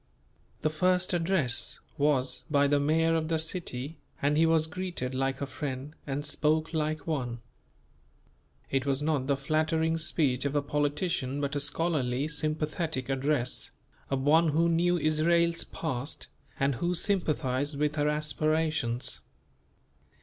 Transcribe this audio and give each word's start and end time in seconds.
The 0.63 0.71
first 0.71 1.13
address 1.13 1.77
was 1.95 2.43
by 2.49 2.65
the 2.65 2.79
mayor 2.79 3.13
of 3.13 3.27
the 3.27 3.37
city 3.37 3.99
and 4.19 4.35
he 4.35 4.47
was 4.47 4.65
greeted 4.65 5.13
like 5.13 5.41
a 5.41 5.45
friend 5.45 5.93
and 6.07 6.25
spoke 6.25 6.73
like 6.73 7.05
one. 7.05 7.37
It 8.71 8.87
was 8.87 9.03
not 9.03 9.27
the 9.27 9.37
flattering 9.37 9.99
speech 9.99 10.43
of 10.43 10.55
a 10.55 10.61
politician 10.63 11.39
but 11.39 11.55
a 11.55 11.59
scholarly, 11.59 12.27
sympathetic 12.29 13.09
address, 13.09 13.69
of 14.09 14.21
one 14.23 14.47
who 14.49 14.67
knew 14.69 14.97
Israel's 14.97 15.65
past 15.65 16.25
and 16.59 16.73
who 16.81 16.95
sympathized 16.95 17.77
with 17.77 17.95
her 17.97 18.09
aspirations. 18.09 19.19